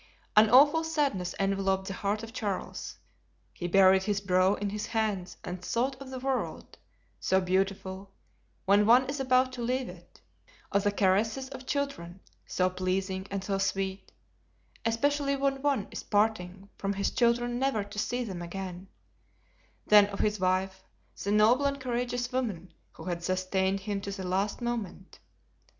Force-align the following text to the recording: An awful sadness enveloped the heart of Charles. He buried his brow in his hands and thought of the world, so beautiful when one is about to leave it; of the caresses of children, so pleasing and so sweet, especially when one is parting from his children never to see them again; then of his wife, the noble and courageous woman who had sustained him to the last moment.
An 0.35 0.49
awful 0.49 0.83
sadness 0.83 1.35
enveloped 1.39 1.85
the 1.87 1.93
heart 1.93 2.23
of 2.23 2.33
Charles. 2.33 2.95
He 3.53 3.67
buried 3.67 4.01
his 4.01 4.19
brow 4.19 4.55
in 4.55 4.71
his 4.71 4.87
hands 4.87 5.37
and 5.43 5.61
thought 5.63 5.95
of 6.01 6.09
the 6.09 6.17
world, 6.17 6.79
so 7.19 7.39
beautiful 7.39 8.09
when 8.65 8.87
one 8.87 9.07
is 9.07 9.19
about 9.19 9.53
to 9.53 9.61
leave 9.61 9.87
it; 9.87 10.19
of 10.71 10.83
the 10.83 10.91
caresses 10.91 11.49
of 11.49 11.67
children, 11.67 12.19
so 12.47 12.67
pleasing 12.67 13.27
and 13.29 13.43
so 13.43 13.59
sweet, 13.59 14.11
especially 14.85 15.35
when 15.35 15.61
one 15.61 15.87
is 15.91 16.01
parting 16.01 16.69
from 16.79 16.93
his 16.93 17.11
children 17.11 17.59
never 17.59 17.83
to 17.83 17.99
see 17.99 18.23
them 18.23 18.41
again; 18.41 18.87
then 19.85 20.07
of 20.07 20.17
his 20.17 20.39
wife, 20.39 20.83
the 21.23 21.31
noble 21.31 21.65
and 21.65 21.79
courageous 21.79 22.31
woman 22.31 22.73
who 22.93 23.03
had 23.03 23.23
sustained 23.23 23.81
him 23.81 24.01
to 24.01 24.09
the 24.11 24.25
last 24.27 24.61
moment. 24.63 25.19